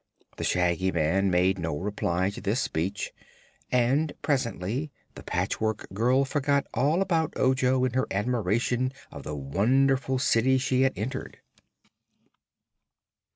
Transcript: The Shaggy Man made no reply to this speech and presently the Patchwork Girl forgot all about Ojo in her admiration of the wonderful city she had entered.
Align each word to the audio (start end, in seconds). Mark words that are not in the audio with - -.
The 0.37 0.43
Shaggy 0.43 0.91
Man 0.91 1.29
made 1.29 1.59
no 1.59 1.77
reply 1.77 2.31
to 2.31 2.41
this 2.41 2.59
speech 2.59 3.13
and 3.71 4.11
presently 4.23 4.91
the 5.13 5.21
Patchwork 5.21 5.85
Girl 5.93 6.25
forgot 6.25 6.65
all 6.73 7.03
about 7.03 7.33
Ojo 7.37 7.85
in 7.85 7.93
her 7.93 8.07
admiration 8.09 8.93
of 9.11 9.21
the 9.21 9.35
wonderful 9.35 10.17
city 10.17 10.57
she 10.57 10.81
had 10.81 10.93
entered. 10.97 11.37